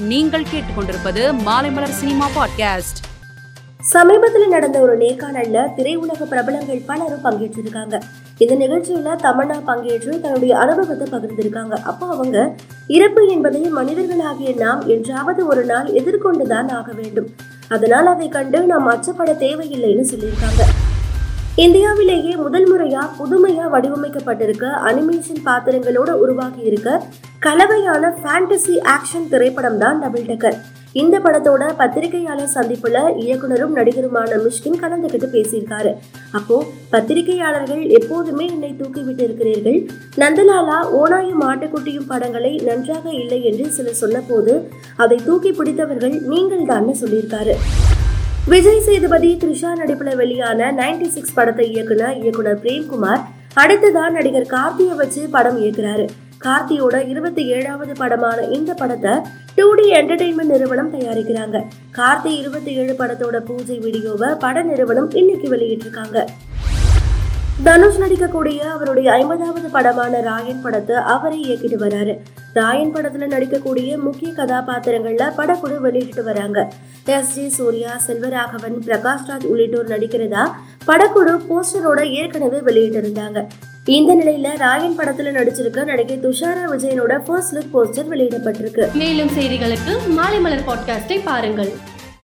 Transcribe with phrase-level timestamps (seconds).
[0.00, 3.00] நீங்கள் கேட்டுக்கொண்டிருப்பது Maalaimalar cinema podcast.
[3.80, 8.00] சமீபத்தில் நடந்த ஒரு நேர்காணல்ல திரையுலக பிரபலங்கள் பலரும் பங்கேற்றிருக்காங்க.
[8.38, 11.72] இந்த நிகழ்ச்சியில தமன்னா பங்கேற்று தன்னுடைய அனுபவத்தை பகிர்ந்திருக்காங்க.
[11.72, 12.54] அப்போ அவங்க
[12.86, 17.26] இறப்பு என்பதை மனிதர்களாகிய நாம் என்றாவது ஒரு நாள் எதிர்கொண்டுதான் ஆக வேண்டும்.
[17.68, 20.64] அதனால் அதை கண்டு நாம் அச்சப்பட தேவையில்லைன்னு சொல்லியிருக்காங்க.
[21.62, 26.88] இந்தியாவிலேயே முதல் முறையா புதுமையா வடிவமைக்கப்பட்டிருக்க அனிமேஷன் பாத்திரங்களோட உருவாகி இருக்க
[27.46, 30.58] கலவையான ஃபேண்டசி ஆக்ஷன் திரைப்படம் தான் டபுள் டக்கர்.
[31.02, 35.92] இந்த படத்தோட பத்திரிகையாளர் சந்திப்புல இயக்குனரும் நடிகருமான மிஷ்கின் கலந்துகிட்டு பேசியிருக்காரு.
[36.38, 36.58] அப்போ
[36.94, 39.80] பத்திரிகையாளர்கள் எப்போதுமே என்னை தூக்கிவிட்டு இருக்கிறீர்கள்.
[40.22, 44.54] நந்தலாலா ஓனாயும் ஆட்டுக்குட்டியும் படங்களை நன்றாக இல்லை என்று சிலர் சொன்னபோது
[45.04, 47.56] அதை தூக்கி பிடித்தவர்கள் நீங்கள் தான் சொல்லியிருக்காரு.
[48.50, 53.22] விஜய் சேதுபதி த்ரிஷா நடிப்புல வெளியான 96 சிக்ஸ் படத்தை இயக்குன இயக்குனர் பிரேம்குமார்
[53.62, 56.04] அடுத்ததான் நடிகர் கார்த்தியை வச்சு படம் இயக்குறாரு.
[56.44, 59.14] கார்த்தியோட இருபத்தி ஏழாவது படமான இந்த படத்தை
[59.56, 61.56] டூ டி என்டர்டைன்மெண்ட் நிறுவனம் தயாரிக்கிறாங்க.
[61.98, 66.18] கார்த்தி இருபத்தி ஏழு படத்தோட பூஜை வீடியோவை பட நிறுவனம் இன்னைக்கு வெளியிட்டிருக்காங்க.
[67.64, 72.18] தனுஷ் நடிக்கக்கூடிய அவருடைய ஐம்பதாவது படமான ராயன் படத்தை அவரே இயக்கிட்டு வராரு.
[72.52, 76.72] ராயன் படத்துல நடிக்கக்கூடிய முக்கிய கதாபாத்திரங்கள்ல படக்குழு வெளியிட்டு வராங்க.
[77.04, 80.50] எஸ் ஜி சூர்யா செல்வராகவன் பிரகாஷ்ராஜ் உள்ளிட்டோர் நடிக்கிறதா
[80.86, 83.46] படக்குழு போஸ்டரோட ஏற்கனவே வெளியிட்டிருந்தாங்க.
[83.84, 88.92] இந்த நிலையில ராயன் படத்துல நடிச்சிருக்க நடிகை துஷாரா விஜயனோட ஃபர்ஸ்ட் லுக் போஸ்டர் வெளியிடப்பட்டிருக்கு.
[88.92, 91.96] மேலும் செய்திகளுக்கு மாலை மலர் பாட்காஸ்டை பாருங்கள்.